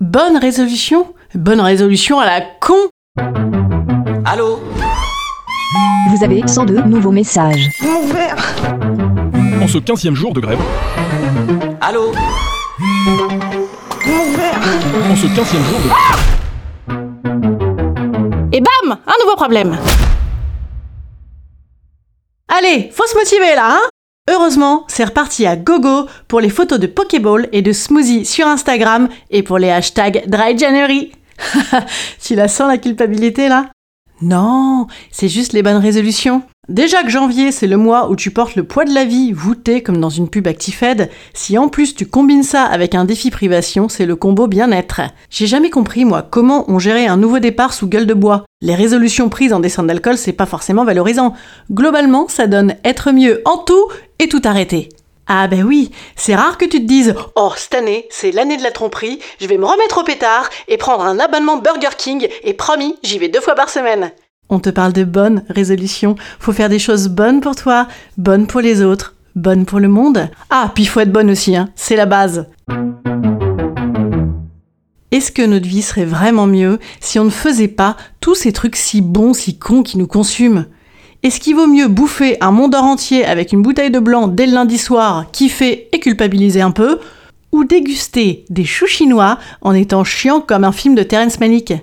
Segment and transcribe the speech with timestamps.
[0.00, 1.14] Bonne résolution.
[1.34, 2.88] Bonne résolution à la con.
[4.24, 4.58] Allô
[6.08, 7.68] Vous avez 102 nouveaux messages.
[9.60, 10.58] En ce 15e jour de grève,
[11.82, 12.12] Allô
[15.10, 15.88] en ce 15e jour de
[18.56, 19.76] Et bam Un nouveau problème.
[22.48, 23.89] Allez, faut se motiver là, hein
[24.28, 29.08] Heureusement, c'est reparti à gogo pour les photos de Pokéball et de smoothie sur Instagram
[29.30, 31.12] et pour les hashtags Dry January.
[32.22, 33.70] tu la sens la culpabilité là?
[34.22, 36.42] Non, c'est juste les bonnes résolutions.
[36.68, 39.82] Déjà que janvier, c'est le mois où tu portes le poids de la vie voûté
[39.82, 43.88] comme dans une pub ActiFed, si en plus tu combines ça avec un défi privation,
[43.88, 45.00] c'est le combo bien-être.
[45.30, 48.44] J'ai jamais compris, moi, comment on gérait un nouveau départ sous gueule de bois.
[48.60, 51.34] Les résolutions prises en descente d'alcool, c'est pas forcément valorisant.
[51.72, 53.86] Globalement, ça donne être mieux en tout
[54.20, 54.90] et tout arrêter.
[55.26, 58.62] Ah ben oui, c'est rare que tu te dises Oh, cette année, c'est l'année de
[58.62, 62.52] la tromperie, je vais me remettre au pétard et prendre un abonnement Burger King et
[62.52, 64.12] promis, j'y vais deux fois par semaine.
[64.50, 66.16] On te parle de bonnes résolutions.
[66.38, 67.86] Faut faire des choses bonnes pour toi,
[68.18, 70.28] bonnes pour les autres, bonnes pour le monde.
[70.50, 71.70] Ah, puis faut être bonne aussi, hein.
[71.74, 72.46] c'est la base.
[75.12, 78.76] Est-ce que notre vie serait vraiment mieux si on ne faisait pas tous ces trucs
[78.76, 80.66] si bons, si cons qui nous consument?
[81.22, 84.54] Est-ce qu'il vaut mieux bouffer un monde entier avec une bouteille de blanc dès le
[84.54, 86.98] lundi soir, kiffer et culpabiliser un peu
[87.52, 91.74] Ou déguster des choux chinois en étant chiant comme un film de Terrence Malick?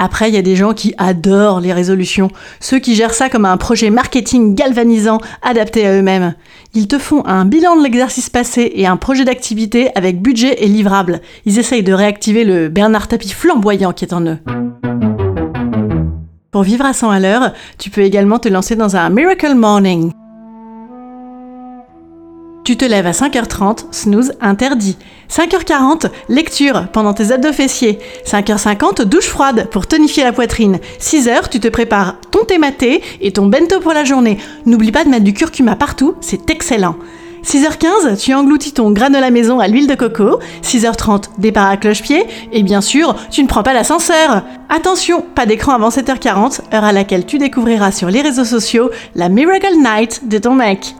[0.00, 2.30] Après, il y a des gens qui adorent les résolutions,
[2.60, 6.36] ceux qui gèrent ça comme un projet marketing galvanisant adapté à eux-mêmes.
[6.74, 10.68] Ils te font un bilan de l'exercice passé et un projet d'activité avec budget et
[10.68, 11.22] livrable.
[11.44, 14.38] Ils essayent de réactiver le Bernard Tapie flamboyant qui est en eux.
[16.58, 20.10] Pour vivre à 100 à l'heure, tu peux également te lancer dans un Miracle Morning.
[22.64, 24.98] Tu te lèves à 5h30, snooze interdit.
[25.30, 28.00] 5h40, lecture pendant tes abdos fessiers.
[28.26, 30.80] 5h50, douche froide pour tonifier la poitrine.
[30.98, 34.38] 6h, tu te prépares ton thé maté et ton bento pour la journée.
[34.66, 36.96] N'oublie pas de mettre du curcuma partout, c'est excellent.
[37.48, 40.38] 6h15, tu engloutis ton granola maison à l'huile de coco.
[40.62, 42.26] 6h30, départ à cloche-pied.
[42.52, 44.42] Et bien sûr, tu ne prends pas l'ascenseur.
[44.68, 49.30] Attention, pas d'écran avant 7h40, heure à laquelle tu découvriras sur les réseaux sociaux la
[49.30, 50.94] Miracle Night de ton mec.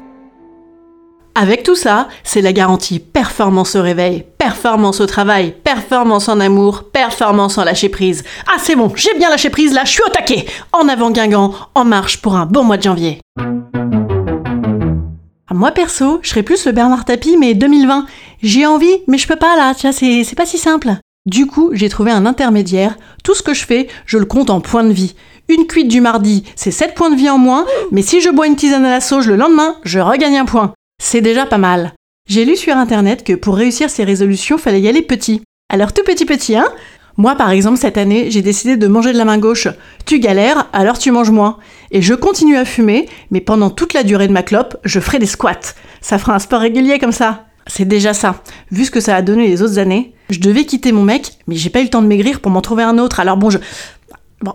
[1.35, 6.85] Avec tout ça, c'est la garantie performance au réveil, performance au travail, performance en amour,
[6.91, 8.25] performance en lâcher prise.
[8.47, 11.53] Ah c'est bon, j'ai bien lâché prise là, je suis au taquet En avant Guingamp,
[11.75, 13.21] en marche pour un bon mois de janvier.
[15.59, 18.07] Moi perso, je serais plus le Bernard Tapie mais 2020.
[18.45, 20.93] J'ai envie, mais je peux pas là, tu c'est c'est pas si simple.
[21.27, 22.97] Du coup, j'ai trouvé un intermédiaire.
[23.25, 25.17] Tout ce que je fais, je le compte en points de vie.
[25.49, 28.47] Une cuite du mardi, c'est 7 points de vie en moins, mais si je bois
[28.47, 30.75] une tisane à la sauge le lendemain, je regagne un point.
[31.03, 31.93] C'est déjà pas mal.
[32.29, 35.43] J'ai lu sur internet que pour réussir ces résolutions, fallait y aller petit.
[35.71, 36.69] Alors tout petit petit, hein?
[37.19, 39.69] Moi par exemple cette année, j'ai décidé de manger de la main gauche.
[40.07, 41.59] Tu galères, alors tu manges moins.
[41.91, 45.19] Et je continue à fumer, mais pendant toute la durée de ma clope, je ferai
[45.19, 45.75] des squats.
[46.01, 47.47] Ça fera un sport régulier comme ça.
[47.67, 48.43] C'est déjà ça.
[48.71, 51.57] Vu ce que ça a donné les autres années, je devais quitter mon mec, mais
[51.57, 53.21] j'ai pas eu le temps de maigrir pour m'en trouver un autre.
[53.21, 53.59] Alors bon, je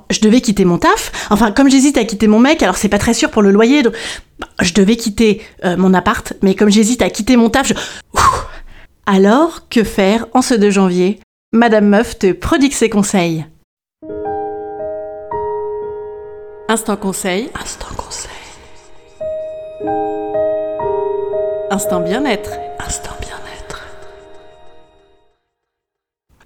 [0.09, 1.11] je devais quitter mon taf.
[1.29, 3.83] Enfin, comme j'hésite à quitter mon mec, alors c'est pas très sûr pour le loyer.
[3.83, 3.93] Donc...
[4.61, 7.73] Je devais quitter euh, mon appart, mais comme j'hésite à quitter mon taf, je...
[9.05, 11.19] Alors, que faire en ce 2 janvier?
[11.55, 13.45] Madame Meuf te prodigue ses conseils.
[16.67, 17.51] Instant conseil.
[21.69, 22.49] Instant bien-être.
[22.83, 23.83] Instant bien-être.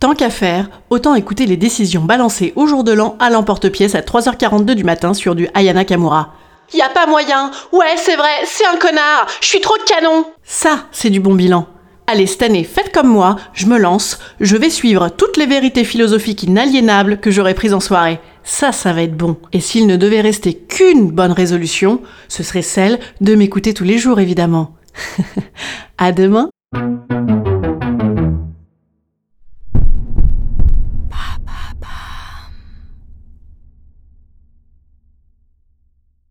[0.01, 4.01] Tant qu'à faire, autant écouter les décisions balancées au jour de l'an à l'emporte-pièce à
[4.01, 6.33] 3h42 du matin sur du Ayana Kamura.
[6.73, 7.51] Y a pas moyen.
[7.71, 9.25] Ouais, c'est vrai, c'est un connard.
[9.39, 10.25] Je suis trop de canon.
[10.43, 11.65] Ça, c'est du bon bilan.
[12.09, 15.83] Allez, cette année, faites comme moi, je me lance, je vais suivre toutes les vérités
[15.83, 18.21] philosophiques inaliénables que j'aurai prises en soirée.
[18.45, 19.35] Ça, ça va être bon.
[19.51, 23.97] Et s'il ne devait rester qu'une bonne résolution, ce serait celle de m'écouter tous les
[23.97, 24.73] jours, évidemment.
[25.97, 26.49] à demain